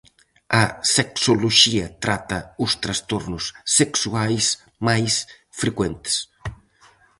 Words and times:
A 0.61 0.63
sexoloxía 0.95 1.85
trata 2.03 2.37
os 2.65 2.71
trastornos 2.83 3.43
sexuais 3.77 4.45
máis 4.87 5.13
frecuentes. 5.61 6.15